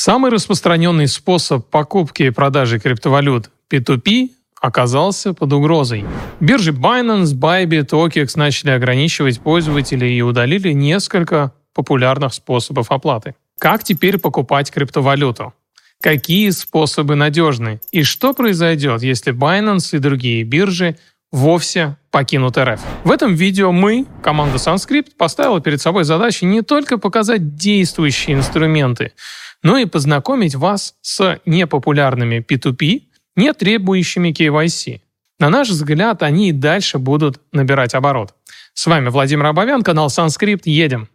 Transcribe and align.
Самый 0.00 0.30
распространенный 0.30 1.08
способ 1.08 1.68
покупки 1.70 2.22
и 2.22 2.30
продажи 2.30 2.78
криптовалют 2.78 3.50
P2P 3.68 4.30
оказался 4.60 5.34
под 5.34 5.52
угрозой. 5.52 6.04
Биржи 6.38 6.70
Binance, 6.70 7.34
Bybit, 7.34 7.88
OKEX 7.88 8.34
начали 8.36 8.70
ограничивать 8.70 9.40
пользователей 9.40 10.16
и 10.16 10.22
удалили 10.22 10.70
несколько 10.70 11.52
популярных 11.74 12.32
способов 12.32 12.92
оплаты. 12.92 13.34
Как 13.58 13.82
теперь 13.82 14.18
покупать 14.18 14.70
криптовалюту? 14.70 15.52
Какие 16.00 16.50
способы 16.50 17.16
надежны? 17.16 17.80
И 17.90 18.04
что 18.04 18.34
произойдет, 18.34 19.02
если 19.02 19.34
Binance 19.34 19.96
и 19.96 19.98
другие 19.98 20.44
биржи 20.44 20.96
вовсе 21.32 21.96
покинут 22.12 22.56
РФ. 22.56 22.80
В 23.02 23.10
этом 23.10 23.34
видео 23.34 23.72
мы, 23.72 24.06
команда 24.22 24.58
Sanskript, 24.58 25.16
поставила 25.18 25.60
перед 25.60 25.80
собой 25.80 26.04
задачу 26.04 26.46
не 26.46 26.62
только 26.62 26.98
показать 26.98 27.56
действующие 27.56 28.36
инструменты, 28.36 29.12
но 29.62 29.78
и 29.78 29.86
познакомить 29.86 30.54
вас 30.54 30.94
с 31.00 31.40
непопулярными 31.46 32.44
P2P, 32.46 33.02
не 33.36 33.52
требующими 33.52 34.30
KYC. 34.30 35.00
На 35.38 35.50
наш 35.50 35.68
взгляд, 35.68 36.22
они 36.22 36.50
и 36.50 36.52
дальше 36.52 36.98
будут 36.98 37.40
набирать 37.52 37.94
оборот. 37.94 38.34
С 38.74 38.86
вами 38.86 39.08
Владимир 39.08 39.46
Абовян, 39.46 39.82
канал 39.82 40.10
Susncrypt. 40.10 40.66
Едем! 40.66 41.08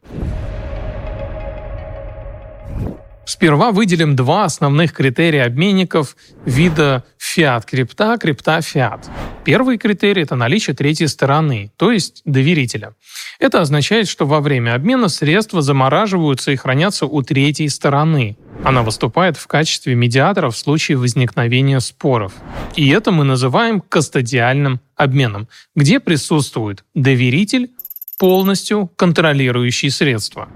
Сперва 3.25 3.71
выделим 3.71 4.15
два 4.15 4.43
основных 4.45 4.91
критерия 4.91 5.45
обменников 5.45 6.17
вида 6.45 7.05
фиат-крипта, 7.17 8.17
крипта-фиат. 8.17 9.09
Первый 9.45 9.77
критерий– 9.77 10.21
это 10.23 10.35
наличие 10.35 10.75
третьей 10.75 11.07
стороны, 11.07 11.71
то 11.77 11.91
есть 11.91 12.21
доверителя. 12.25 12.93
Это 13.39 13.61
означает, 13.61 14.09
что 14.09 14.25
во 14.25 14.41
время 14.41 14.75
обмена 14.75 15.07
средства 15.07 15.61
замораживаются 15.61 16.51
и 16.51 16.57
хранятся 16.57 17.05
у 17.05 17.21
третьей 17.21 17.69
стороны. 17.69 18.37
Она 18.63 18.83
выступает 18.83 19.37
в 19.37 19.47
качестве 19.47 19.95
медиатора 19.95 20.49
в 20.49 20.57
случае 20.57 20.97
возникновения 20.97 21.79
споров. 21.79 22.33
И 22.75 22.89
это 22.89 23.11
мы 23.11 23.23
называем 23.23 23.81
кастодиальным 23.81 24.79
обменом, 24.95 25.47
где 25.75 25.99
присутствует 25.99 26.83
доверитель, 26.93 27.71
полностью 28.23 28.89
контролирующий 28.95 29.91
средства. 29.91 30.47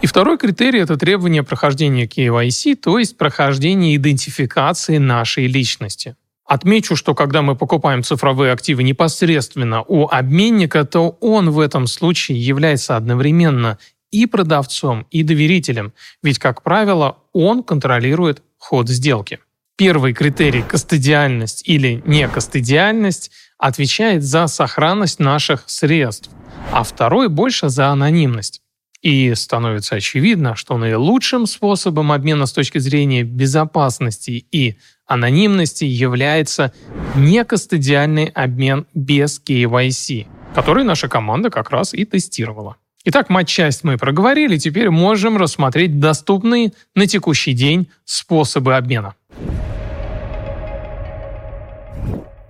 И 0.00 0.06
второй 0.06 0.38
критерий– 0.38 0.78
это 0.82 0.96
требование 0.96 1.42
прохождения 1.42 2.06
KYC, 2.06 2.76
то 2.76 3.00
есть 3.00 3.18
прохождение 3.18 3.96
идентификации 3.96 4.98
нашей 4.98 5.48
личности. 5.48 6.14
Отмечу, 6.44 6.94
что 6.94 7.16
когда 7.16 7.42
мы 7.42 7.56
покупаем 7.56 8.04
цифровые 8.04 8.52
активы 8.52 8.84
непосредственно 8.84 9.82
у 9.82 10.06
обменника, 10.06 10.84
то 10.84 11.18
он 11.20 11.50
в 11.50 11.58
этом 11.58 11.88
случае 11.88 12.38
является 12.38 12.96
одновременно 12.96 13.78
и 14.12 14.26
продавцом, 14.26 15.04
и 15.10 15.24
доверителем, 15.24 15.94
ведь, 16.22 16.38
как 16.38 16.62
правило, 16.62 17.16
он 17.32 17.64
контролирует 17.64 18.44
ход 18.56 18.88
сделки. 18.88 19.40
Первый 19.76 20.12
критерий– 20.12 20.62
кастодиальность 20.68 21.68
или 21.68 22.04
некастодиальность– 22.06 23.32
отвечает 23.58 24.22
за 24.22 24.46
сохранность 24.48 25.18
наших 25.18 25.64
средств, 25.66 26.30
а 26.72 26.82
второй 26.82 27.28
больше 27.28 27.68
за 27.68 27.88
анонимность. 27.88 28.62
И 29.02 29.34
становится 29.34 29.96
очевидно, 29.96 30.56
что 30.56 30.78
наилучшим 30.78 31.46
способом 31.46 32.12
обмена 32.12 32.46
с 32.46 32.52
точки 32.52 32.78
зрения 32.78 33.22
безопасности 33.22 34.46
и 34.50 34.76
анонимности 35.06 35.84
является 35.84 36.72
некостадиальный 37.14 38.26
обмен 38.26 38.86
без 38.94 39.40
KYC, 39.46 40.26
который 40.54 40.84
наша 40.84 41.08
команда 41.08 41.50
как 41.50 41.70
раз 41.70 41.94
и 41.94 42.04
тестировала. 42.04 42.76
Итак, 43.04 43.30
матчасть 43.30 43.84
мы 43.84 43.98
проговорили, 43.98 44.58
теперь 44.58 44.90
можем 44.90 45.36
рассмотреть 45.36 46.00
доступные 46.00 46.72
на 46.96 47.06
текущий 47.06 47.52
день 47.52 47.88
способы 48.04 48.74
обмена. 48.74 49.14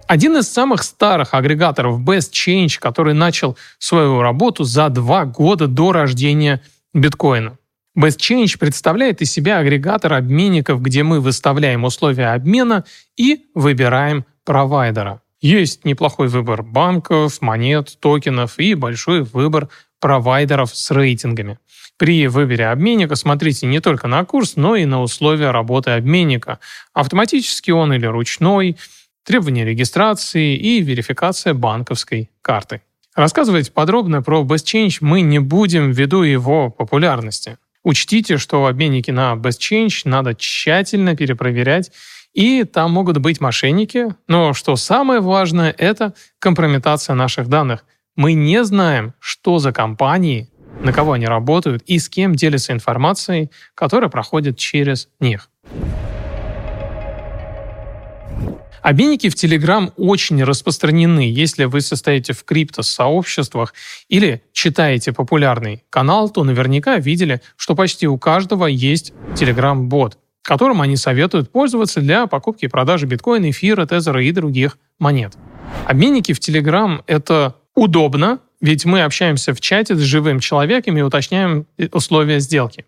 Один 0.09 0.37
из 0.37 0.49
самых 0.49 0.85
старых 0.85 1.34
агрегаторов 1.34 2.00
Best 2.00 2.31
Change, 2.31 2.78
который 2.78 3.12
начал 3.12 3.59
свою 3.78 4.22
работу 4.22 4.62
за 4.62 4.89
два 4.89 5.25
года 5.25 5.67
до 5.67 5.91
рождения 5.91 6.62
биткоина. 6.94 7.59
Best 7.99 8.19
Change 8.19 8.56
представляет 8.59 9.21
из 9.21 9.33
себя 9.33 9.59
агрегатор 9.59 10.12
обменников, 10.12 10.81
где 10.81 11.03
мы 11.03 11.21
выставляем 11.21 11.83
условия 11.83 12.34
обмена 12.34 12.84
и 13.17 13.47
выбираем 13.55 14.25
провайдера. 14.44 15.22
Есть 15.41 15.84
неплохой 15.84 16.28
выбор 16.28 16.62
банков, 16.62 17.43
монет, 17.43 17.99
токенов 17.99 18.61
и 18.61 18.75
большой 18.75 19.23
выбор 19.23 19.69
провайдеров 19.99 20.75
с 20.75 20.91
рейтингами. 20.93 21.59
При 21.99 22.28
выборе 22.28 22.69
обменника 22.69 23.17
смотрите 23.17 23.67
не 23.67 23.81
только 23.81 24.06
на 24.06 24.25
курс, 24.25 24.56
но 24.56 24.77
и 24.77 24.84
на 24.84 25.03
условия 25.03 25.50
работы 25.50 25.93
обменника. 25.93 26.61
Автоматически 26.93 27.71
он 27.71 27.93
или 27.93 28.06
ручной, 28.06 28.77
требования 29.26 29.64
регистрации 29.64 30.56
и 30.56 30.81
верификация 30.81 31.53
банковской 31.53 32.31
карты. 32.42 32.81
Рассказывать 33.14 33.75
подробно 33.75 34.22
про 34.22 34.42
BestChange 34.42 34.98
мы 35.00 35.20
не 35.20 35.41
будем 35.41 35.91
ввиду 35.91 36.22
его 36.22 36.70
популярности. 36.70 37.59
Учтите, 37.82 38.38
что 38.38 38.66
обменники 38.66 39.10
на 39.10 39.34
BestChange 39.34 40.03
надо 40.04 40.34
тщательно 40.34 41.16
перепроверять, 41.16 41.91
и 42.34 42.64
там 42.64 42.92
могут 42.92 43.19
быть 43.19 43.41
мошенники, 43.41 44.14
но 44.28 44.53
что 44.53 44.76
самое 44.76 45.20
важное, 45.20 45.75
это 45.76 46.14
компрометация 46.38 47.14
наших 47.14 47.48
данных. 47.48 47.84
Мы 48.14 48.34
не 48.34 48.62
знаем, 48.64 49.14
что 49.19 49.58
за 49.58 49.72
компании, 49.72 50.50
на 50.82 50.93
кого 50.93 51.12
они 51.12 51.26
работают 51.26 51.82
и 51.87 51.98
с 51.98 52.08
кем 52.08 52.34
делятся 52.34 52.72
информацией, 52.72 53.50
которая 53.75 54.10
проходит 54.10 54.58
через 54.58 55.08
них. 55.19 55.48
Обменники 58.87 59.29
в 59.29 59.35
Telegram 59.35 59.93
очень 59.97 60.45
распространены, 60.45 61.29
если 61.29 61.65
вы 61.65 61.81
состоите 61.81 62.33
в 62.33 62.45
крипто-сообществах 62.45 63.75
или 64.09 64.45
читаете 64.53 65.13
популярный 65.13 65.83
канал, 65.91 66.31
то 66.31 66.45
наверняка 66.45 66.97
видели, 66.99 67.41
что 67.57 67.75
почти 67.75 68.07
у 68.07 68.17
каждого 68.17 68.67
есть 68.67 69.13
Telegram-бот, 69.35 70.19
которым 70.43 70.83
они 70.83 70.97
советуют 70.97 71.51
пользоваться 71.51 72.01
для 72.01 72.29
покупки 72.29 72.67
и 72.67 72.69
продажи 72.69 73.07
биткоина, 73.07 73.51
эфира, 73.51 73.87
тезера 73.87 74.23
и 74.23 74.31
других 74.31 74.79
монет. 75.01 75.37
Обменники 75.85 76.33
в 76.33 76.39
Telegram— 76.39 77.03
это 77.09 77.57
удобно, 77.75 78.39
ведь 78.61 78.85
мы 78.85 79.03
общаемся 79.03 79.53
в 79.53 79.61
чате 79.61 79.97
с 79.97 80.01
живым 80.01 80.39
человеком 80.39 80.97
и 80.97 81.03
уточняем 81.03 81.67
условия 81.91 82.39
сделки. 82.39 82.87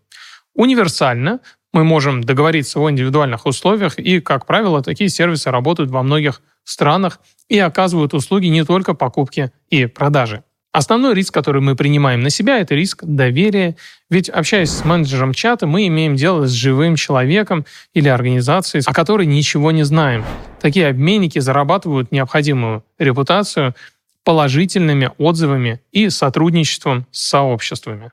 Универсально, 0.55 1.41
мы 1.79 1.85
можем 1.85 2.25
договориться 2.25 2.81
о 2.81 2.91
индивидуальных 2.91 3.47
условиях, 3.47 4.01
и, 4.01 4.21
как 4.21 4.47
правило, 4.47 4.83
такие 4.83 5.09
сервисы 5.09 5.53
работают 5.53 5.91
во 5.91 6.03
многих 6.03 6.43
странах 6.65 7.21
и 7.49 7.57
оказывают 7.57 8.15
услуги 8.15 8.49
не 8.49 8.65
только 8.65 8.95
покупки 8.95 9.53
и 9.71 9.87
продажи. 9.87 10.43
Основной 10.73 11.15
риск, 11.15 11.33
который 11.33 11.63
мы 11.63 11.77
принимаем 11.77 12.21
на 12.21 12.31
себя, 12.31 12.59
это 12.59 12.75
риск 12.75 13.05
доверия, 13.05 13.77
ведь 14.11 14.29
общаясь 14.29 14.71
с 14.71 14.85
менеджером 14.85 15.33
чата, 15.33 15.69
мы 15.69 15.87
имеем 15.87 16.17
дело 16.17 16.49
с 16.49 16.51
живым 16.51 16.97
человеком 16.97 17.65
или 17.95 18.09
организацией, 18.09 18.83
о 18.85 18.93
которой 18.93 19.27
ничего 19.27 19.71
не 19.71 19.85
знаем. 19.85 20.25
Такие 20.61 20.89
обменники 20.89 21.39
зарабатывают 21.39 22.11
необходимую 22.11 22.85
репутацию 22.99 23.77
положительными 24.25 25.13
отзывами 25.17 25.81
и 25.93 26.11
сотрудничеством 26.11 27.07
с 27.13 27.29
сообществами. 27.29 28.11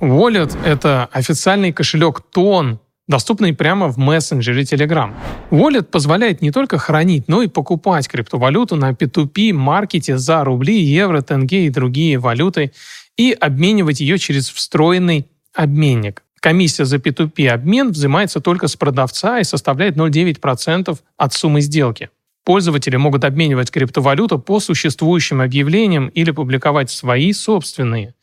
Wallet— 0.00 0.56
это 0.64 1.08
официальный 1.12 1.72
кошелек 1.72 2.20
Тон, 2.32 2.80
доступный 3.06 3.54
прямо 3.54 3.88
в 3.88 3.96
мессенджере 3.96 4.62
Telegram. 4.62 5.12
Wallet 5.50 5.84
позволяет 5.84 6.42
не 6.42 6.50
только 6.50 6.78
хранить, 6.78 7.28
но 7.28 7.42
и 7.42 7.48
покупать 7.48 8.08
криптовалюту 8.08 8.76
на 8.76 8.90
P2P 8.90 9.52
маркете 9.52 10.18
за 10.18 10.42
рубли, 10.44 10.80
евро, 10.80 11.20
тенге 11.20 11.66
и 11.66 11.70
другие 11.70 12.18
валюты 12.18 12.72
и 13.16 13.32
обменивать 13.32 14.00
ее 14.00 14.18
через 14.18 14.50
встроенный 14.50 15.28
обменник. 15.54 16.22
Комиссия 16.40 16.84
за 16.84 16.96
P2P 16.96 17.48
обмен 17.48 17.90
взимается 17.90 18.40
только 18.40 18.68
с 18.68 18.76
продавца 18.76 19.38
и 19.38 19.44
составляет 19.44 19.96
0,9% 19.96 20.98
от 21.16 21.32
суммы 21.32 21.60
сделки. 21.60 22.10
Пользователи 22.44 22.96
могут 22.96 23.24
обменивать 23.24 23.70
криптовалюту 23.70 24.38
по 24.38 24.60
существующим 24.60 25.40
объявлениям 25.40 26.08
или 26.08 26.30
публиковать 26.30 26.90
свои 26.90 27.32
собственные. 27.32 28.14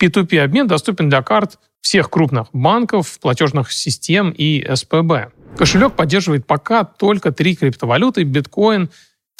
P2P 0.00 0.38
обмен 0.38 0.66
доступен 0.66 1.08
для 1.08 1.22
карт 1.22 1.58
всех 1.80 2.10
крупных 2.10 2.48
банков, 2.52 3.18
платежных 3.20 3.72
систем 3.72 4.30
и 4.30 4.66
СПБ. 4.74 5.32
Кошелек 5.56 5.94
поддерживает 5.94 6.46
пока 6.46 6.84
только 6.84 7.32
три 7.32 7.56
криптовалюты– 7.56 8.22
биткоин, 8.24 8.90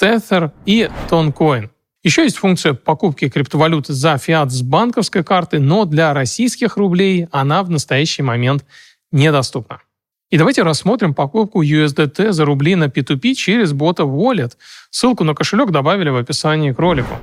Tether 0.01 0.51
и 0.65 0.89
Toncoin. 1.09 1.69
Еще 2.01 2.23
есть 2.23 2.37
функция 2.37 2.73
покупки 2.73 3.29
криптовалюты 3.29 3.93
за 3.93 4.17
фиат 4.17 4.51
с 4.51 4.61
банковской 4.61 5.23
карты, 5.23 5.59
но 5.59 5.85
для 5.85 6.13
российских 6.13 6.77
рублей 6.77 7.27
она 7.31 7.61
в 7.61 7.69
настоящий 7.69 8.23
момент 8.23 8.65
недоступна. 9.11 9.81
И 10.29 10.37
давайте 10.37 10.61
рассмотрим 10.63 11.13
покупку 11.13 11.63
USDT 11.63 12.31
за 12.31 12.45
рубли 12.45 12.75
на 12.75 12.85
P2P 12.85 13.33
через 13.33 13.73
бота 13.73 14.03
Wallet. 14.03 14.53
Ссылку 14.91 15.23
на 15.23 15.33
кошелек 15.33 15.71
добавили 15.71 16.09
в 16.09 16.15
описании 16.15 16.71
к 16.71 16.79
ролику. 16.79 17.15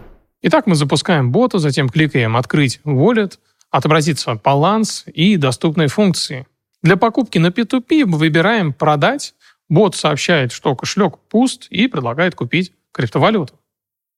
Итак, 0.49 0.69
мы 0.69 0.77
запускаем 0.77 1.33
бота, 1.33 1.59
затем 1.59 1.89
кликаем 1.89 2.37
«Открыть 2.37 2.79
wallet», 2.85 3.41
отобразится 3.73 4.37
баланс 4.37 5.03
и 5.13 5.37
доступные 5.37 5.89
функции. 5.89 6.47
Для 6.85 6.97
покупки 6.97 7.39
на 7.39 7.49
P2P 7.49 8.05
выбираем 8.05 8.73
«Продать», 8.73 9.35
бот 9.69 9.97
сообщает, 9.97 10.53
что 10.53 10.77
кошелек 10.77 11.19
пуст 11.29 11.67
и 11.71 11.89
предлагает 11.89 12.37
купить 12.37 12.73
криптовалюту. 12.93 13.59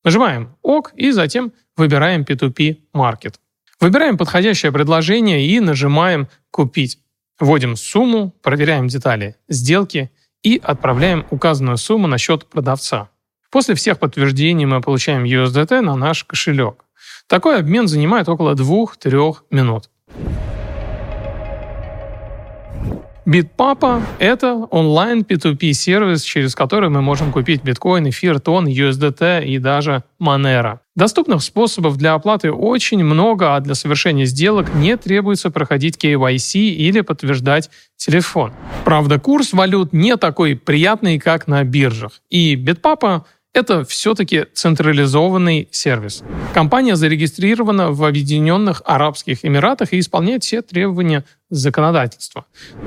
Нажимаем 0.04 0.54
ОК 0.60 0.92
и 0.96 1.12
затем 1.12 1.54
выбираем 1.78 2.24
P2P 2.24 2.76
Market. 2.94 3.36
Выбираем 3.80 4.18
подходящее 4.18 4.70
предложение 4.70 5.46
и 5.46 5.60
нажимаем 5.60 6.28
«Купить». 6.50 6.98
Вводим 7.40 7.74
сумму, 7.74 8.34
проверяем 8.42 8.88
детали 8.88 9.36
сделки 9.48 10.10
и 10.42 10.60
отправляем 10.62 11.24
указанную 11.30 11.78
сумму 11.78 12.06
на 12.06 12.18
счет 12.18 12.44
продавца. 12.44 13.08
После 13.50 13.74
всех 13.74 13.98
подтверждений 13.98 14.66
мы 14.66 14.82
получаем 14.82 15.24
USDT 15.24 15.80
на 15.80 15.96
наш 15.96 16.24
кошелек. 16.24 16.84
Такой 17.26 17.58
обмен 17.58 17.88
занимает 17.88 18.28
около 18.28 18.54
2-3 18.54 19.36
минут. 19.50 19.88
Bitpapa— 23.28 24.02
это 24.18 24.54
онлайн 24.54 25.20
P2P 25.20 25.72
сервис, 25.72 26.22
через 26.22 26.54
который 26.54 26.88
мы 26.88 27.02
можем 27.02 27.30
купить 27.30 27.62
биткоин, 27.62 28.08
эфир, 28.08 28.40
тон, 28.40 28.66
USDT 28.66 29.44
и 29.44 29.58
даже 29.58 30.02
Monero. 30.18 30.78
Доступных 30.96 31.42
способов 31.42 31.98
для 31.98 32.14
оплаты 32.14 32.50
очень 32.50 33.04
много, 33.04 33.54
а 33.54 33.60
для 33.60 33.74
совершения 33.74 34.24
сделок 34.24 34.74
не 34.74 34.96
требуется 34.96 35.50
проходить 35.50 36.02
KYC 36.02 36.58
или 36.58 37.02
подтверждать 37.02 37.68
телефон. 37.98 38.52
Правда, 38.86 39.20
курс 39.20 39.52
валют 39.52 39.92
не 39.92 40.16
такой 40.16 40.56
приятный, 40.56 41.18
как 41.18 41.46
на 41.46 41.62
биржах. 41.64 42.22
И 42.30 42.56
Bitpapa— 42.56 43.24
это 43.54 43.84
все-таки 43.84 44.46
централизованный 44.54 45.68
сервис. 45.72 46.22
Компания 46.54 46.96
зарегистрирована 46.96 47.90
в 47.90 48.04
Объединенных 48.04 48.82
Арабских 48.84 49.44
Эмиратах 49.44 49.92
и 49.92 49.98
исполняет 49.98 50.44
все 50.44 50.62
требования 50.62 51.24
законодательства. 51.50 52.44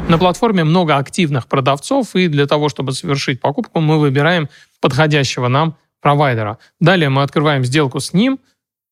На 0.08 0.18
платформе 0.18 0.64
много 0.64 0.98
активных 0.98 1.48
продавцов, 1.48 2.16
и 2.16 2.28
для 2.28 2.48
того, 2.48 2.70
чтобы 2.70 2.94
совершить 2.94 3.42
покупку, 3.42 3.80
мы 3.80 4.00
выбираем 4.00 4.50
подходящего 4.80 5.48
нам 5.48 5.76
провайдера. 6.00 6.58
Далее 6.80 7.10
мы 7.10 7.24
открываем 7.24 7.66
сделку 7.66 8.00
с 8.00 8.14
ним 8.14 8.40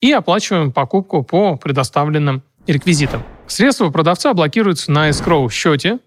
и 0.02 0.12
оплачиваем 0.12 0.72
покупку 0.72 1.24
по 1.24 1.56
предоставленным 1.56 2.44
реквизитам. 2.68 3.24
Средства 3.48 3.90
продавца 3.90 4.34
блокируются 4.34 4.92
на 4.92 5.10
escrow 5.10 5.50
счете, 5.50 6.00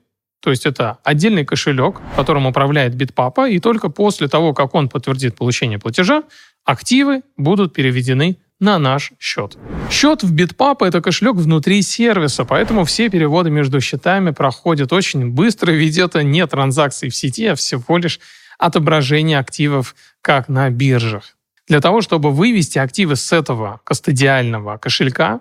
то 0.43 0.50
есть 0.50 0.67
это 0.67 0.99
отдельный 1.05 1.44
кошелек, 1.44 2.00
которым 2.17 2.47
управляет 2.47 2.94
Bitpapa, 2.94 3.49
и 3.49 3.61
только 3.61 3.89
после 3.89 4.27
того, 4.27 4.53
как 4.55 4.75
он 4.75 4.89
подтвердит 4.89 5.37
получение 5.37 5.79
платежа, 5.79 6.25
активы 6.65 7.23
будут 7.37 7.73
переведены 7.73 8.39
на 8.59 8.79
наш 8.79 9.12
счет. 9.21 9.56
Счет 9.89 10.25
в 10.25 10.35
Bitpapa— 10.35 10.79
это 10.87 11.00
кошелек 11.00 11.37
внутри 11.37 11.81
сервиса, 11.83 12.44
поэтому 12.44 12.85
все 12.85 13.09
переводы 13.09 13.50
между 13.50 13.81
счетами 13.81 14.33
проходят 14.33 14.93
очень 14.93 15.31
быстро, 15.31 15.71
ведь 15.71 15.97
это 15.97 16.25
не 16.25 16.44
транзакции 16.47 17.09
в 17.09 17.15
сети, 17.15 17.47
а 17.47 17.55
всего 17.55 17.99
лишь 17.99 18.19
отображение 18.59 19.39
активов, 19.39 19.94
как 20.23 20.49
на 20.49 20.71
биржах. 20.71 21.37
Для 21.69 21.81
того, 21.81 22.00
чтобы 22.00 22.33
вывести 22.33 22.79
активы 22.79 23.15
с 23.15 23.33
этого 23.33 23.81
кастодиального 23.85 24.77
кошелька, 24.79 25.41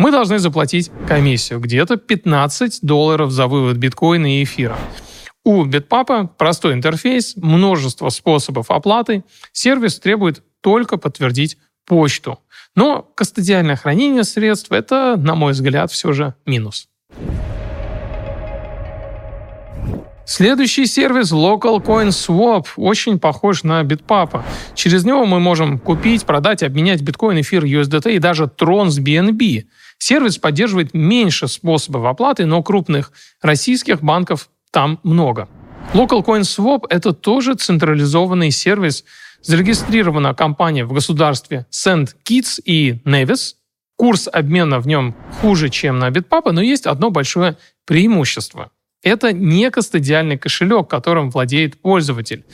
мы 0.00 0.10
должны 0.10 0.38
заплатить 0.38 0.90
комиссию, 1.06 1.60
где-то 1.60 1.98
15 1.98 2.78
долларов 2.80 3.30
за 3.30 3.46
вывод 3.46 3.76
биткоина 3.76 4.40
и 4.40 4.44
эфира. 4.44 4.78
У 5.44 5.66
Bitpapa 5.66 6.26
простой 6.38 6.72
интерфейс, 6.72 7.36
множество 7.36 8.08
способов 8.08 8.70
оплаты. 8.70 9.24
Сервис 9.52 10.00
требует 10.00 10.42
только 10.62 10.96
подтвердить 10.96 11.58
почту. 11.84 12.38
Но 12.74 13.02
кастодиальное 13.14 13.76
хранение 13.76 14.24
средств– 14.24 14.68
это, 14.72 15.16
на 15.18 15.34
мой 15.34 15.52
взгляд, 15.52 15.92
все 15.92 16.14
же 16.14 16.34
минус. 16.46 16.88
Следующий 20.32 20.86
сервис 20.86 21.32
Local 21.32 21.84
Coin 21.84 22.10
Swap 22.10 22.64
очень 22.76 23.18
похож 23.18 23.64
на 23.64 23.82
Bitpapa. 23.82 24.44
Через 24.76 25.04
него 25.04 25.26
мы 25.26 25.40
можем 25.40 25.80
купить, 25.80 26.24
продать, 26.24 26.62
обменять 26.62 27.02
биткоин, 27.02 27.40
эфир, 27.40 27.64
USDT 27.64 28.14
и 28.14 28.18
даже 28.20 28.46
трон 28.46 28.92
с 28.92 29.00
BNB. 29.00 29.64
Сервис 30.02 30.38
поддерживает 30.38 30.94
меньше 30.94 31.46
способов 31.46 32.06
оплаты, 32.06 32.46
но 32.46 32.62
крупных 32.62 33.12
российских 33.40 34.02
банков 34.02 34.50
там 34.72 34.98
много. 35.04 35.48
Local 35.94 36.24
Coin 36.24 36.40
Swap– 36.40 36.86
это 36.90 37.12
тоже 37.12 37.54
централизованный 37.54 38.50
сервис. 38.50 39.04
Зарегистрирована 39.42 40.34
компания 40.34 40.84
в 40.84 40.92
государстве 40.92 41.66
Сент-Китс 41.70 42.60
и 42.64 43.00
Невис. 43.04 43.56
Курс 43.96 44.28
обмена 44.32 44.80
в 44.80 44.86
нем 44.86 45.14
хуже, 45.40 45.68
чем 45.68 45.98
на 45.98 46.08
Bitpapa, 46.08 46.50
но 46.50 46.60
есть 46.60 46.86
одно 46.86 47.10
большое 47.10 47.56
преимущество– 47.84 48.72
это 49.02 49.32
не 49.32 49.70
кастодиальный 49.70 50.36
кошелек, 50.36 50.88
которым 50.88 51.30
владеет 51.30 51.80
пользователь. 51.80 52.44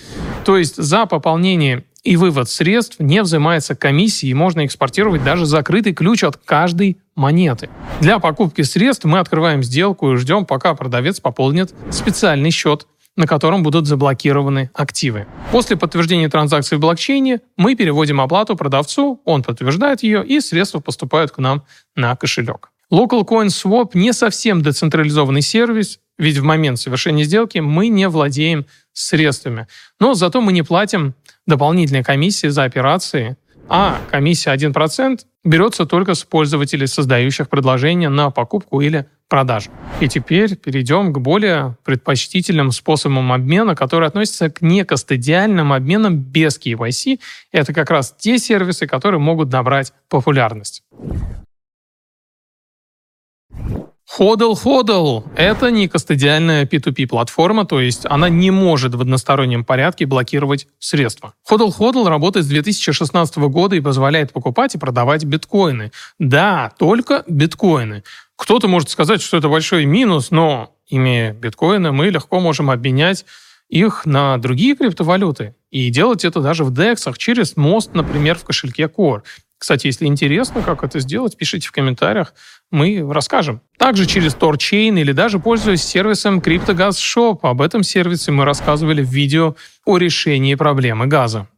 То 0.45 0.57
есть 0.57 0.77
за 0.77 1.07
пополнение 1.07 1.85
и 2.07 2.17
вывод 2.17 2.49
средств 2.49 3.01
не 3.01 3.21
взимается 3.21 3.75
комиссии 3.75 4.29
и 4.29 4.35
можно 4.35 4.65
экспортировать 4.65 5.25
даже 5.25 5.45
закрытый 5.45 5.93
ключ 5.93 6.23
от 6.23 6.37
каждой 6.37 6.99
монеты. 7.17 7.69
Для 8.01 8.21
покупки 8.21 8.63
средств 8.63 9.05
мы 9.05 9.19
открываем 9.19 9.65
сделку 9.65 10.13
и 10.13 10.17
ждем, 10.17 10.47
пока 10.47 10.75
продавец 10.75 11.19
пополнит 11.19 11.75
специальный 11.91 12.53
счет, 12.53 12.87
на 13.17 13.27
котором 13.27 13.65
будут 13.65 13.89
заблокированы 13.89 14.71
активы. 14.73 15.27
После 15.51 15.77
подтверждения 15.77 16.29
транзакции 16.29 16.77
в 16.77 16.81
блокчейне 16.81 17.41
мы 17.57 17.75
переводим 17.75 18.21
оплату 18.21 18.55
продавцу, 18.55 19.21
он 19.25 19.43
подтверждает 19.43 20.05
ее, 20.05 20.25
и 20.25 20.41
средства 20.41 20.79
поступают 20.79 21.33
к 21.33 21.39
нам 21.39 21.65
на 21.97 22.15
кошелек. 22.15 22.71
Local 22.93 23.27
Coin 23.27 23.49
Swap 23.49 23.91
не 23.95 24.13
совсем 24.13 24.63
децентрализованный 24.63 25.43
сервис, 25.43 25.99
ведь 26.19 26.39
в 26.39 26.45
момент 26.45 26.79
совершения 26.79 27.25
сделки 27.25 27.59
мы 27.59 27.89
не 27.89 28.09
владеем 28.09 28.67
средствами. 28.93 29.67
Но 29.99 30.15
зато 30.15 30.41
мы 30.41 30.53
не 30.53 30.63
платим 30.63 31.15
дополнительные 31.47 32.05
комиссии 32.05 32.49
за 32.49 32.65
операции, 32.65 33.37
а 33.69 33.99
комиссия 34.11 34.55
1% 34.55 35.21
берется 35.45 35.87
только 35.87 36.15
с 36.15 36.25
пользователей, 36.25 36.87
создающих 36.87 37.49
предложения 37.49 38.09
на 38.09 38.31
покупку 38.31 38.81
или 38.81 39.07
продажу. 39.29 39.71
И 40.01 40.09
теперь 40.09 40.57
перейдем 40.57 41.13
к 41.13 41.19
более 41.19 41.77
предпочтительным 41.85 42.71
способам 42.71 43.33
обмена, 43.33 43.75
которые 43.75 44.09
относятся 44.09 44.51
к 44.51 44.63
некостадиальным 44.63 45.73
обменам 45.73 46.17
без 46.17 46.59
KYC. 46.59 47.19
Это 47.53 47.73
как 47.73 47.91
раз 47.91 48.15
те 48.17 48.39
сервисы, 48.39 48.87
которые 48.87 49.21
могут 49.21 49.51
набрать 49.51 49.93
популярность. 50.09 50.83
Hodl 54.19 54.55
Hodl— 54.65 55.25
это 55.37 55.71
не 55.71 55.89
кастодиальная 55.89 56.65
P2P-платформа, 56.65 57.67
то 57.67 57.81
есть 57.81 58.07
она 58.07 58.29
не 58.29 58.51
может 58.51 58.95
в 58.95 59.01
одностороннем 59.01 59.65
порядке 59.65 60.07
блокировать 60.07 60.69
средства. 60.79 61.35
Hodl 61.51 61.73
Hodl 61.77 62.09
работает 62.09 62.47
с 62.47 62.49
2016 62.49 63.37
года 63.37 63.75
и 63.75 63.81
позволяет 63.81 64.33
покупать 64.33 64.75
и 64.75 64.79
продавать 64.79 65.25
биткоины. 65.25 65.91
Да, 66.21 66.73
только 66.79 67.25
биткоины. 67.27 68.05
Кто-то 68.37 68.69
может 68.69 68.91
сказать, 68.91 69.21
что 69.21 69.39
это 69.39 69.49
большой 69.49 69.87
минус, 69.87 70.31
но 70.31 70.73
имея 70.89 71.33
биткоины, 71.33 71.91
мы 71.91 72.09
легко 72.11 72.39
можем 72.39 72.71
обменять 72.71 73.25
их 73.69 74.07
на 74.07 74.39
другие 74.39 74.77
криптовалюты. 74.77 75.57
И 75.71 75.91
делать 75.91 76.25
это 76.25 76.41
даже 76.41 76.65
в 76.65 76.73
DEX 76.73 77.13
через 77.19 77.57
мост, 77.57 77.93
например, 77.93 78.39
в 78.39 78.45
кошельке 78.45 78.85
Core. 78.85 79.23
Кстати, 79.59 79.87
если 79.87 80.07
интересно, 80.07 80.63
как 80.63 80.85
это 80.85 81.01
сделать, 81.01 81.37
пишите 81.37 81.69
в 81.69 81.73
комментариях, 81.73 82.35
мы 82.71 83.07
расскажем. 83.11 83.63
Также 83.79 84.07
через 84.07 84.35
TorChain 84.35 85.01
или 85.01 85.13
даже 85.13 85.39
пользуясь 85.39 85.83
сервисом 85.83 86.41
CryptoGas 86.41 86.93
Shop. 86.93 87.39
Об 87.43 87.63
этом 87.63 87.83
сервисе 87.83 88.33
мы 88.33 88.45
рассказывали 88.45 89.03
в 89.03 89.09
видео 89.09 89.57
о 89.85 89.99
решении 89.99 90.55
проблемы 90.55 91.07
газа. 91.07 91.49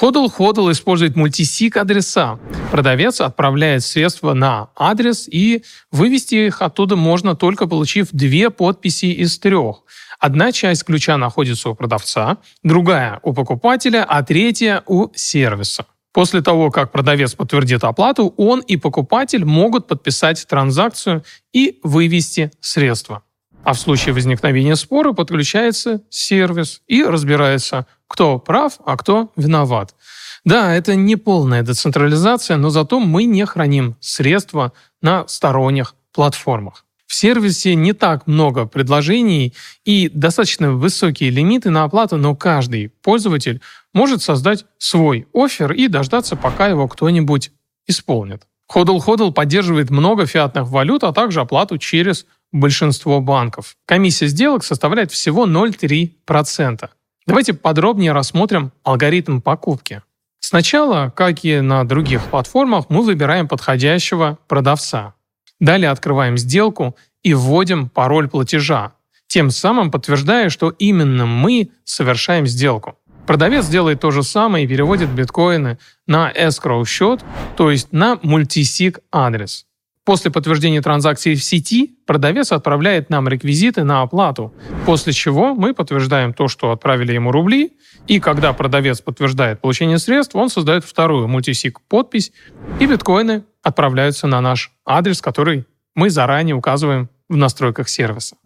Hodl 0.00 0.30
Hodl 0.38 0.70
использует 0.72 1.16
мультисик 1.16 1.78
адреса. 1.78 2.38
Продавец 2.70 3.22
отправляет 3.22 3.82
средства 3.82 4.34
на 4.34 4.68
адрес, 4.76 5.26
и 5.26 5.62
вывести 5.90 6.34
их 6.34 6.60
оттуда 6.60 6.96
можно 6.96 7.34
только 7.34 7.66
получив 7.66 8.08
две 8.12 8.50
подписи 8.50 9.06
из 9.06 9.38
трех. 9.38 9.84
Одна 10.18 10.52
часть 10.52 10.84
ключа 10.84 11.16
находится 11.16 11.70
у 11.70 11.74
продавца, 11.74 12.38
другая 12.62 13.20
у 13.22 13.32
покупателя, 13.32 14.04
а 14.04 14.22
третья 14.22 14.82
у 14.86 15.08
сервиса. 15.14 15.86
После 16.16 16.40
того, 16.40 16.70
как 16.70 16.92
продавец 16.92 17.34
подтвердит 17.34 17.84
оплату, 17.84 18.32
он 18.38 18.60
и 18.60 18.78
покупатель 18.78 19.44
могут 19.44 19.86
подписать 19.86 20.46
транзакцию 20.48 21.22
и 21.52 21.78
вывести 21.82 22.50
средства. 22.58 23.22
А 23.64 23.74
в 23.74 23.78
случае 23.78 24.14
возникновения 24.14 24.76
спора 24.76 25.12
подключается 25.12 26.00
сервис 26.08 26.80
и 26.86 27.04
разбирается, 27.04 27.86
кто 28.08 28.38
прав, 28.38 28.78
а 28.86 28.96
кто 28.96 29.30
виноват. 29.36 29.94
Да, 30.42 30.74
это 30.74 30.94
не 30.94 31.16
полная 31.16 31.60
децентрализация, 31.60 32.56
но 32.56 32.70
зато 32.70 32.98
мы 32.98 33.24
не 33.24 33.44
храним 33.44 33.96
средства 34.00 34.72
на 35.02 35.28
сторонних 35.28 35.96
платформах. 36.14 36.85
В 37.06 37.14
сервисе 37.14 37.74
не 37.74 37.92
так 37.92 38.26
много 38.26 38.66
предложений 38.66 39.54
и 39.84 40.10
достаточно 40.12 40.72
высокие 40.72 41.30
лимиты 41.30 41.70
на 41.70 41.84
оплату, 41.84 42.16
но 42.16 42.34
каждый 42.34 42.88
пользователь 42.88 43.60
может 43.94 44.22
создать 44.22 44.66
свой 44.78 45.26
офер 45.32 45.72
и 45.72 45.88
дождаться, 45.88 46.36
пока 46.36 46.66
его 46.66 46.88
кто-нибудь 46.88 47.52
исполнит. 47.86 48.42
HODL-HODL 48.72 49.32
поддерживает 49.32 49.90
много 49.90 50.26
фиатных 50.26 50.68
валют, 50.68 51.04
а 51.04 51.12
также 51.12 51.40
оплату 51.40 51.78
через 51.78 52.26
большинство 52.52 53.20
банков. 53.20 53.76
Комиссия 53.86 54.26
сделок 54.26 54.64
составляет 54.64 55.12
всего 55.12 55.46
0,3%. 55.46 56.88
Давайте 57.26 57.54
подробнее 57.54 58.12
рассмотрим 58.12 58.72
алгоритм 58.82 59.40
покупки. 59.40 60.02
Сначала, 60.40 61.12
как 61.14 61.44
и 61.44 61.60
на 61.60 61.84
других 61.84 62.24
платформах, 62.26 62.86
мы 62.88 63.02
выбираем 63.02 63.48
подходящего 63.48 64.38
продавца. 64.46 65.14
Далее 65.60 65.90
открываем 65.90 66.36
сделку 66.36 66.96
и 67.22 67.34
вводим 67.34 67.88
пароль 67.88 68.28
платежа, 68.28 68.92
тем 69.26 69.50
самым 69.50 69.90
подтверждая, 69.90 70.50
что 70.50 70.70
именно 70.70 71.26
мы 71.26 71.70
совершаем 71.84 72.46
сделку. 72.46 72.98
Продавец 73.26 73.66
делает 73.66 74.00
то 74.00 74.10
же 74.10 74.22
самое 74.22 74.64
и 74.64 74.68
переводит 74.68 75.10
биткоины 75.10 75.78
на 76.06 76.30
escrow 76.30 76.84
счет, 76.86 77.24
то 77.56 77.70
есть 77.70 77.92
на 77.92 78.18
мультисиг 78.22 79.00
адрес. 79.10 79.66
После 80.06 80.30
подтверждения 80.30 80.80
транзакции 80.80 81.34
в 81.34 81.42
сети 81.42 81.98
продавец 82.06 82.52
отправляет 82.52 83.10
нам 83.10 83.26
реквизиты 83.26 83.82
на 83.82 84.02
оплату, 84.02 84.54
после 84.84 85.12
чего 85.12 85.52
мы 85.52 85.74
подтверждаем 85.74 86.32
то, 86.32 86.46
что 86.46 86.70
отправили 86.70 87.12
ему 87.12 87.32
рубли, 87.32 87.72
и 88.06 88.20
когда 88.20 88.52
продавец 88.52 89.00
подтверждает 89.00 89.60
получение 89.60 89.98
средств, 89.98 90.36
он 90.36 90.48
создает 90.48 90.84
вторую 90.84 91.26
мультисиг 91.26 91.80
подпись, 91.80 92.30
и 92.78 92.86
биткоины 92.86 93.42
отправляются 93.64 94.28
на 94.28 94.40
наш 94.40 94.70
адрес, 94.84 95.20
который 95.20 95.66
мы 95.96 96.08
заранее 96.08 96.54
указываем 96.54 97.10
в 97.28 97.36
настройках 97.36 97.88
сервиса. 97.88 98.36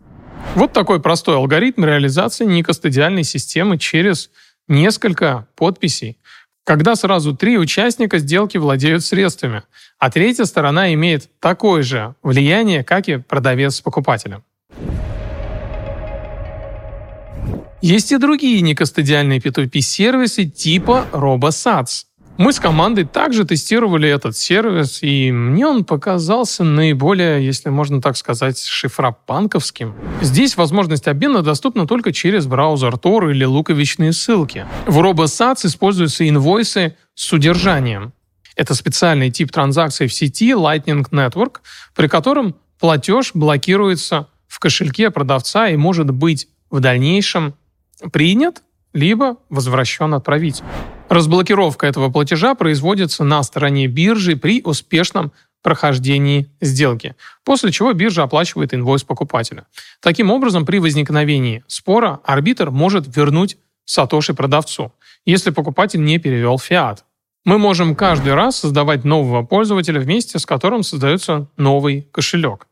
Вот 0.55 0.73
такой 0.73 0.99
простой 0.99 1.37
алгоритм 1.37 1.85
реализации 1.85 2.47
некостадиальной 2.47 3.25
системы 3.25 3.77
через 3.77 4.31
несколько 4.67 5.47
подписей, 5.57 6.17
когда 6.65 6.95
сразу 6.95 7.37
три 7.37 7.59
участника 7.59 8.19
сделки 8.19 8.57
владеют 8.57 9.05
средствами, 9.05 9.63
а 10.01 10.11
третья 10.11 10.45
сторона 10.47 10.93
имеет 10.95 11.31
такое 11.39 11.83
же 11.83 12.15
влияние, 12.23 12.83
как 12.83 13.09
и 13.09 13.19
продавец 13.19 13.77
с 13.77 13.81
покупателем. 13.81 14.43
Есть 17.83 18.11
и 18.13 18.19
другие 18.19 18.61
некостадиальные 18.63 19.39
P2P-сервисы 19.39 20.45
типа 20.47 21.07
RoboSats– 21.13 22.07
мы 22.41 22.55
с 22.55 22.59
командой 22.59 23.05
также 23.05 23.45
тестировали 23.45 24.09
этот 24.09 24.35
сервис, 24.35 25.03
и 25.03 25.31
мне 25.31 25.67
он 25.67 25.85
показался 25.85 26.65
наиболее, 26.65 27.45
если 27.45 27.69
можно 27.69 28.01
так 28.01 28.17
сказать, 28.17 28.65
шифропанковским. 28.65 29.95
Здесь 30.23 30.57
возможность 30.57 31.07
обмена 31.07 31.43
доступна 31.43 31.87
только 31.87 32.15
через 32.15 32.47
браузер 32.47 32.95
Tor 32.95 33.31
или 33.31 33.45
луковичные 33.45 34.15
ссылки. 34.15 34.65
В 34.87 35.01
RoboSats 35.01 35.67
используются 35.67 36.27
инвойсы 36.27 36.97
с 37.15 37.31
удержанием. 37.31 38.15
Это 38.61 38.75
специальный 38.75 39.31
тип 39.31 39.51
транзакций 39.51 40.07
в 40.07 40.13
сети 40.13 40.51
Lightning 40.51 41.09
Network, 41.11 41.61
при 41.95 42.09
котором 42.09 42.57
платеж 42.79 43.31
блокируется 43.33 44.29
в 44.49 44.59
кошельке 44.59 45.11
продавца 45.11 45.71
и 45.71 45.77
может 45.77 46.11
быть 46.11 46.47
в 46.69 46.81
дальнейшем 46.81 47.55
принят 48.13 48.63
либо 48.93 49.39
возвращен 49.49 50.13
отправителю. 50.13 50.67
Разблокировка 51.09 51.87
этого 51.87 52.11
платежа 52.11 52.55
производится 52.55 53.25
на 53.25 53.43
стороне 53.45 53.87
биржи 53.87 54.37
при 54.37 54.61
успешном 54.63 55.33
прохождении 55.63 56.51
сделки, 56.61 57.17
после 57.45 57.73
чего 57.73 57.95
биржа 57.95 58.25
оплачивает 58.25 58.75
инвойс 58.75 59.05
покупателя. 59.05 59.69
Таким 60.03 60.31
образом, 60.31 60.67
при 60.67 60.81
возникновении 60.81 61.65
спора 61.67 62.21
арбитр 62.25 62.71
может 62.71 63.17
вернуть 63.17 63.57
сатоши 63.87 64.35
продавцу, 64.35 64.93
если 65.25 65.49
покупатель 65.49 66.05
не 66.05 66.19
перевел 66.19 66.59
фиат. 66.59 67.07
Мы 67.47 67.57
можем 67.57 67.95
каждый 67.95 68.35
раз 68.35 68.57
создавать 68.57 69.05
нового 69.05 69.43
пользователя 69.43 69.99
вместе 69.99 70.39
с 70.39 70.45
которым 70.45 70.83
создается 70.83 71.49
новый 71.57 72.07
кошелек. 72.13 72.67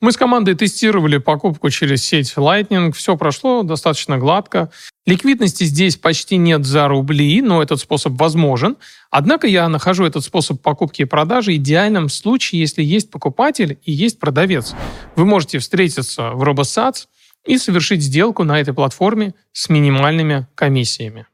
Мы 0.00 0.12
с 0.12 0.16
командой 0.16 0.54
тестировали 0.54 1.18
покупку 1.18 1.70
через 1.70 2.04
сеть 2.04 2.34
Lightning, 2.36 2.92
все 2.92 3.16
прошло 3.16 3.62
достаточно 3.62 4.18
гладко. 4.18 4.70
Ликвидности 5.06 5.64
здесь 5.64 5.96
почти 5.96 6.36
нет 6.36 6.64
за 6.64 6.88
рубли, 6.88 7.40
но 7.42 7.62
этот 7.62 7.80
способ 7.80 8.18
возможен. 8.18 8.76
Однако 9.10 9.46
я 9.46 9.68
нахожу 9.68 10.04
этот 10.04 10.24
способ 10.24 10.60
покупки 10.60 11.02
и 11.02 11.06
продажи 11.06 11.56
идеальным 11.56 12.08
в 12.08 12.12
случае, 12.12 12.60
если 12.60 12.82
есть 12.82 13.10
покупатель 13.10 13.78
и 13.84 13.92
есть 13.92 14.18
продавец. 14.18 14.74
Вы 15.16 15.26
можете 15.26 15.58
встретиться 15.58 16.30
в 16.30 16.42
RoboSats 16.42 17.06
и 17.46 17.58
совершить 17.58 18.02
сделку 18.02 18.44
на 18.44 18.58
этой 18.60 18.74
платформе 18.74 19.34
с 19.52 19.68
минимальными 19.68 20.46
комиссиями. 20.54 21.26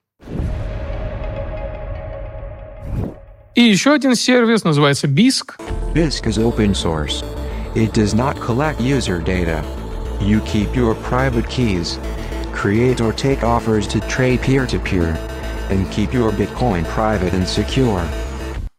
И 3.60 3.64
еще 3.64 3.92
один 3.92 4.14
сервис 4.14 4.64
называется 4.64 5.06
BISC. 5.06 5.56
BISC 5.92 6.24
is 6.24 6.38
open 6.38 6.72
source. 6.72 7.22
It 7.74 7.92
does 7.92 8.14
not 8.14 8.40
collect 8.40 8.80
user 8.80 9.22
data. 9.22 9.62
You 10.18 10.40
keep 10.46 10.74
your 10.74 10.94
private 11.10 11.46
keys, 11.46 11.98
create 12.54 13.02
or 13.02 13.12
take 13.12 13.42
offers 13.42 13.86
to 13.88 14.00
trade 14.08 14.40
peer-to-peer, 14.40 15.14
and 15.70 15.86
keep 15.90 16.14
your 16.14 16.32
Bitcoin 16.32 16.86
private 16.94 17.34
and 17.34 17.46
secure. 17.46 18.00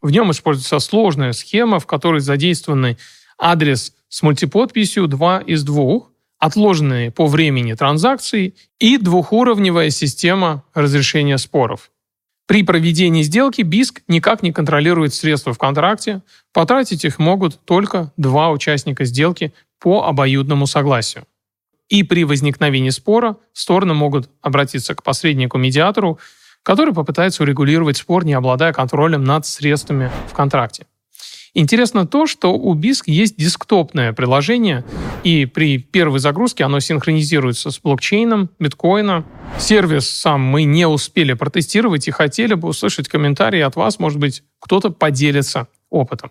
В 0.00 0.10
нем 0.10 0.32
используется 0.32 0.80
сложная 0.80 1.32
схема, 1.32 1.78
в 1.78 1.86
которой 1.86 2.20
задействованы 2.20 2.98
адрес 3.38 3.92
с 4.08 4.20
мультиподписью 4.24 5.06
2 5.06 5.42
из 5.46 5.62
2, 5.62 6.00
отложенные 6.40 7.12
по 7.12 7.26
времени 7.26 7.74
транзакции 7.74 8.56
и 8.80 8.98
двухуровневая 8.98 9.90
система 9.90 10.64
разрешения 10.74 11.38
споров. 11.38 11.92
При 12.46 12.62
проведении 12.64 13.22
сделки 13.22 13.62
BISC 13.62 14.02
никак 14.08 14.42
не 14.42 14.52
контролирует 14.52 15.14
средства 15.14 15.52
в 15.52 15.58
контракте, 15.58 16.22
потратить 16.52 17.04
их 17.04 17.18
могут 17.18 17.64
только 17.64 18.12
два 18.16 18.50
участника 18.50 19.04
сделки 19.04 19.54
по 19.80 20.04
обоюдному 20.06 20.66
согласию. 20.66 21.24
И 21.88 22.02
при 22.02 22.24
возникновении 22.24 22.90
спора 22.90 23.36
стороны 23.52 23.94
могут 23.94 24.30
обратиться 24.40 24.94
к 24.94 25.02
посреднику-медиатору, 25.02 26.18
который 26.62 26.94
попытается 26.94 27.42
урегулировать 27.42 27.96
спор, 27.96 28.24
не 28.24 28.34
обладая 28.34 28.72
контролем 28.72 29.24
над 29.24 29.46
средствами 29.46 30.10
в 30.28 30.32
контракте. 30.32 30.86
Интересно 31.54 32.06
то, 32.06 32.26
что 32.26 32.54
у 32.54 32.74
BISC 32.74 33.02
есть 33.06 33.36
десктопное 33.36 34.14
приложение, 34.14 34.86
и 35.22 35.44
при 35.44 35.76
первой 35.76 36.18
загрузке 36.18 36.64
оно 36.64 36.80
синхронизируется 36.80 37.70
с 37.70 37.78
блокчейном, 37.78 38.48
биткоина. 38.58 39.26
Сервис 39.58 40.08
сам 40.08 40.40
мы 40.40 40.64
не 40.64 40.88
успели 40.88 41.34
протестировать 41.34 42.08
и 42.08 42.10
хотели 42.10 42.54
бы 42.54 42.68
услышать 42.68 43.08
комментарии 43.08 43.60
от 43.60 43.76
вас, 43.76 43.98
может 43.98 44.18
быть, 44.18 44.42
кто-то 44.60 44.88
поделится 44.88 45.68
опытом. 45.90 46.30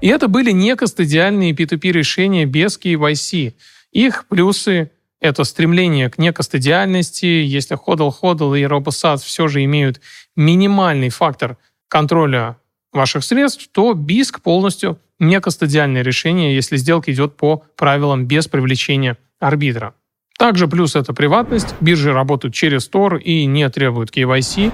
И 0.00 0.08
это 0.08 0.28
были 0.28 0.52
некостадиальные 0.52 1.52
P2P 1.52 1.92
решения 1.92 2.46
без 2.46 2.78
KYC. 2.78 3.52
Их 3.92 4.26
плюсы— 4.28 4.90
это 5.20 5.44
стремление 5.44 6.08
к 6.08 6.16
некостадиальности. 6.16 7.26
Если 7.26 7.76
HODL-HODL 7.76 8.58
и 8.58 8.62
RoboSats 8.62 9.24
все 9.24 9.48
же 9.48 9.62
имеют 9.64 10.00
минимальный 10.34 11.10
фактор 11.10 11.58
контроля 11.94 12.56
ваших 12.92 13.22
средств, 13.22 13.68
то 13.70 13.92
BISC 13.92 14.40
полностью 14.42 14.98
некостадиальное 15.20 16.02
решение, 16.02 16.52
если 16.52 16.76
сделка 16.76 17.12
идет 17.12 17.36
по 17.36 17.62
правилам 17.76 18.26
без 18.26 18.48
привлечения 18.48 19.16
арбитра. 19.38 19.94
Также 20.36 20.66
плюс 20.66 20.96
это 20.96 21.12
приватность. 21.14 21.76
Биржи 21.80 22.12
работают 22.12 22.52
через 22.52 22.90
Tor 22.90 23.20
и 23.20 23.46
не 23.46 23.70
требуют 23.70 24.10
KYC. 24.10 24.72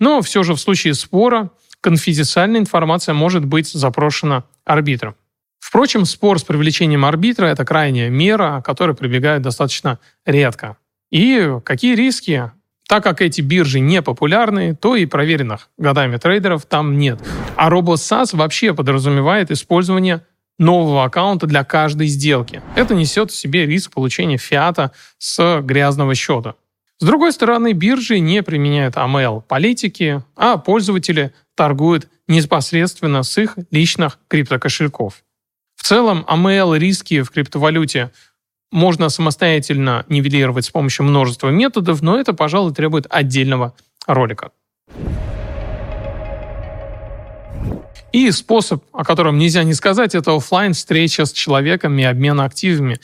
Но 0.00 0.20
все 0.20 0.42
же 0.42 0.52
в 0.52 0.60
случае 0.60 0.92
спора 0.92 1.48
конфиденциальная 1.80 2.60
информация 2.60 3.14
может 3.14 3.46
быть 3.46 3.68
запрошена 3.72 4.44
арбитром. 4.66 5.16
Впрочем, 5.60 6.04
спор 6.04 6.38
с 6.38 6.42
привлечением 6.42 7.06
арбитра– 7.06 7.46
это 7.46 7.64
крайняя 7.64 8.10
мера, 8.10 8.62
которой 8.62 8.94
прибегают 8.94 9.42
достаточно 9.42 9.98
редко. 10.26 10.76
И 11.10 11.56
какие 11.64 11.94
риски 11.94 12.52
так 12.90 13.04
как 13.04 13.22
эти 13.22 13.40
биржи 13.40 13.78
не 13.78 14.02
популярны, 14.02 14.74
то 14.74 14.96
и 14.96 15.06
проверенных 15.06 15.68
годами 15.78 16.16
трейдеров 16.16 16.66
там 16.66 16.98
нет. 16.98 17.20
А 17.54 17.70
RoboSAS 17.70 18.36
вообще 18.36 18.74
подразумевает 18.74 19.52
использование 19.52 20.26
нового 20.58 21.04
аккаунта 21.04 21.46
для 21.46 21.62
каждой 21.62 22.08
сделки. 22.08 22.60
Это 22.74 22.96
несет 22.96 23.30
в 23.30 23.36
себе 23.36 23.64
риск 23.64 23.92
получения 23.92 24.38
фиата 24.38 24.90
с 25.18 25.60
грязного 25.60 26.16
счета. 26.16 26.56
С 26.98 27.04
другой 27.04 27.32
стороны, 27.32 27.74
биржи 27.74 28.18
не 28.18 28.42
применяют 28.42 28.96
AML 28.96 29.42
политики, 29.42 30.24
а 30.34 30.56
пользователи 30.56 31.32
торгуют 31.54 32.08
непосредственно 32.26 33.22
с 33.22 33.38
их 33.38 33.56
личных 33.70 34.18
криптокошельков. 34.26 35.22
В 35.76 35.84
целом, 35.84 36.26
AML 36.28 36.76
риски 36.76 37.22
в 37.22 37.30
криптовалюте 37.30 38.10
можно 38.70 39.08
самостоятельно 39.08 40.04
нивелировать 40.08 40.64
с 40.64 40.70
помощью 40.70 41.04
множества 41.04 41.48
методов, 41.48 42.02
но 42.02 42.18
это, 42.18 42.32
пожалуй, 42.32 42.72
требует 42.72 43.06
отдельного 43.10 43.74
ролика. 44.06 44.52
И 48.12 48.30
способ, 48.32 48.82
о 48.92 49.04
котором 49.04 49.38
нельзя 49.38 49.62
не 49.62 49.74
сказать, 49.74 50.14
это 50.14 50.34
офлайн 50.34 50.74
встреча 50.74 51.26
с 51.26 51.32
человеком 51.32 51.96
и 51.98 52.02
обмен 52.02 52.40
активами. 52.40 52.98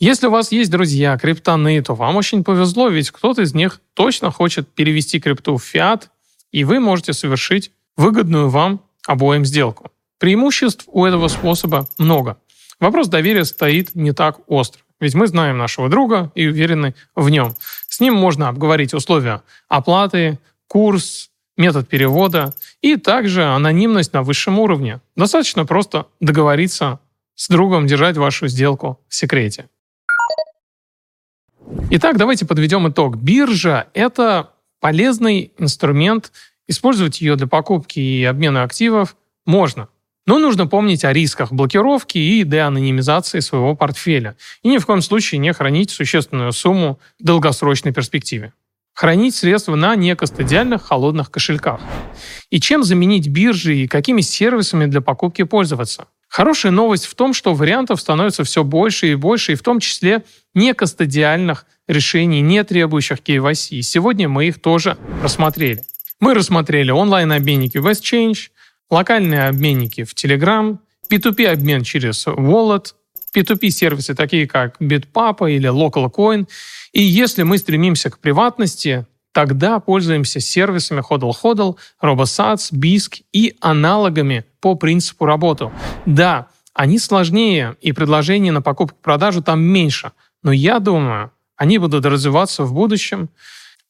Если 0.00 0.26
у 0.26 0.30
вас 0.30 0.52
есть 0.52 0.70
друзья, 0.70 1.16
криптоны, 1.16 1.80
то 1.82 1.94
вам 1.94 2.16
очень 2.16 2.44
повезло, 2.44 2.88
ведь 2.88 3.10
кто-то 3.10 3.42
из 3.42 3.54
них 3.54 3.80
точно 3.94 4.30
хочет 4.30 4.68
перевести 4.68 5.20
крипту 5.20 5.56
в 5.56 5.62
фиат, 5.62 6.10
и 6.50 6.64
вы 6.64 6.80
можете 6.80 7.12
совершить 7.12 7.72
выгодную 7.96 8.48
вам 8.48 8.80
обоим 9.06 9.44
сделку. 9.44 9.90
Преимуществ 10.18 10.84
у 10.86 11.04
этого 11.04 11.28
способа 11.28 11.88
много. 11.98 12.38
Вопрос 12.80 13.08
доверия 13.08 13.44
стоит 13.44 13.94
не 13.94 14.12
так 14.12 14.38
остро. 14.46 14.82
Ведь 15.00 15.14
мы 15.14 15.26
знаем 15.26 15.58
нашего 15.58 15.88
друга 15.88 16.32
и 16.34 16.46
уверены 16.46 16.94
в 17.14 17.28
нем. 17.28 17.54
С 17.88 18.00
ним 18.00 18.14
можно 18.14 18.48
обговорить 18.48 18.94
условия 18.94 19.42
оплаты, 19.68 20.38
курс, 20.66 21.30
метод 21.56 21.88
перевода 21.88 22.54
и 22.80 22.96
также 22.96 23.44
анонимность 23.44 24.12
на 24.12 24.22
высшем 24.22 24.58
уровне. 24.58 25.00
Достаточно 25.16 25.66
просто 25.66 26.06
договориться 26.20 27.00
с 27.34 27.48
другом 27.48 27.86
держать 27.86 28.16
вашу 28.16 28.48
сделку 28.48 29.00
в 29.08 29.14
секрете. 29.14 29.68
Итак, 31.90 32.16
давайте 32.16 32.46
подведем 32.46 32.88
итог. 32.88 33.16
Биржа– 33.16 33.88
это 33.94 34.50
полезный 34.80 35.52
инструмент. 35.58 36.32
Использовать 36.66 37.20
ее 37.20 37.36
для 37.36 37.46
покупки 37.46 37.98
и 37.98 38.24
обмена 38.24 38.62
активов 38.62 39.16
можно. 39.46 39.88
Но 40.28 40.38
нужно 40.38 40.66
помнить 40.66 41.06
о 41.06 41.12
рисках 41.14 41.52
блокировки 41.52 42.18
и 42.18 42.44
деанонимизации 42.44 43.40
своего 43.40 43.74
портфеля. 43.74 44.36
И 44.62 44.68
ни 44.68 44.76
в 44.76 44.84
коем 44.84 45.00
случае 45.00 45.38
не 45.38 45.54
хранить 45.54 45.90
существенную 45.90 46.52
сумму 46.52 47.00
в 47.18 47.24
долгосрочной 47.24 47.94
перспективе. 47.94 48.52
Хранить 48.92 49.34
средства 49.34 49.74
на 49.74 49.96
некостадиальных 49.96 50.82
холодных 50.82 51.30
кошельках. 51.30 51.80
И 52.50 52.60
чем 52.60 52.84
заменить 52.84 53.26
биржи 53.26 53.74
и 53.78 53.88
какими 53.88 54.20
сервисами 54.20 54.84
для 54.84 55.00
покупки 55.00 55.44
пользоваться? 55.44 56.08
Хорошая 56.28 56.72
новость 56.72 57.06
в 57.06 57.14
том, 57.14 57.32
что 57.32 57.54
вариантов 57.54 57.98
становится 57.98 58.44
все 58.44 58.64
больше 58.64 59.10
и 59.10 59.14
больше, 59.14 59.52
и 59.52 59.54
в 59.54 59.62
том 59.62 59.80
числе 59.80 60.24
некостадиальных 60.52 61.64
решений, 61.86 62.42
не 62.42 62.62
требующих 62.64 63.20
KYC. 63.20 63.80
Сегодня 63.80 64.28
мы 64.28 64.48
их 64.48 64.60
тоже 64.60 64.98
рассмотрели. 65.22 65.84
Мы 66.20 66.34
рассмотрели 66.34 66.90
онлайн-обменники 66.90 67.78
WestChange, 67.78 68.50
локальные 68.90 69.48
обменники 69.48 70.04
в 70.04 70.14
Telegram, 70.14 70.78
P2P-обмен 71.10 71.82
через 71.82 72.26
Wallet, 72.26 72.94
P2P-сервисы, 73.34 74.14
такие 74.14 74.46
как 74.46 74.80
Bitpapa 74.80 75.50
или 75.50 75.68
LocalCoin. 75.70 76.48
И 76.92 77.02
если 77.02 77.42
мы 77.42 77.58
стремимся 77.58 78.10
к 78.10 78.18
приватности, 78.18 79.06
тогда 79.32 79.78
пользуемся 79.80 80.40
сервисами 80.40 81.00
HODL-HODL, 81.00 81.76
RoboSats, 82.02 82.72
BISC 82.72 83.22
и 83.32 83.56
аналогами 83.60 84.44
по 84.60 84.74
принципу 84.74 85.26
работы. 85.26 85.70
Да, 86.06 86.48
они 86.74 86.98
сложнее, 86.98 87.76
и 87.80 87.92
предложений 87.92 88.52
на 88.52 88.62
покупку-продажу 88.62 89.42
там 89.42 89.60
меньше, 89.60 90.12
но 90.42 90.52
я 90.52 90.78
думаю, 90.78 91.32
они 91.56 91.78
будут 91.78 92.06
развиваться 92.06 92.64
в 92.64 92.72
будущем, 92.72 93.30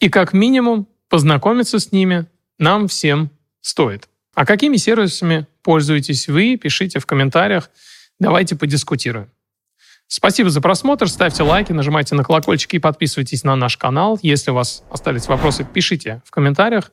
и 0.01 0.09
как 0.09 0.33
минимум 0.33 0.89
познакомиться 1.09 1.79
с 1.79 1.93
ними 1.93 2.27
нам 2.59 2.89
всем 2.89 3.31
стоит. 3.61 4.08
А 4.39 4.47
какими 4.47 4.77
сервисами 4.77 5.49
пользуетесь 5.65 6.29
вы? 6.29 6.57
Пишите 6.57 7.01
в 7.01 7.07
комментариях. 7.07 7.71
Давайте 8.21 8.55
подискутируем. 8.55 9.33
Спасибо 10.07 10.49
за 10.49 10.61
просмотр, 10.61 11.09
ставьте 11.09 11.43
лайки, 11.43 11.73
нажимайте 11.73 12.15
на 12.15 12.23
колокольчик 12.23 12.75
и 12.75 12.79
подписывайтесь 12.79 13.43
на 13.43 13.57
наш 13.57 13.77
канал. 13.77 14.17
Если 14.23 14.53
у 14.53 14.55
вас 14.55 14.85
остались 14.93 15.27
вопросы, 15.27 15.65
пишите 15.65 16.23
в 16.25 16.31
комментариях. 16.31 16.93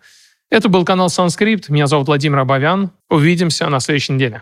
Это 0.50 0.70
был 0.70 0.86
канал 0.86 1.08
Санскрипт. 1.08 1.70
Меня 1.70 1.86
зовут 1.86 2.08
Владимир 2.08 2.40
Абовян. 2.40 2.90
Увидимся 3.12 3.70
на 3.70 3.80
следующей 3.80 4.14
неделе. 4.14 4.42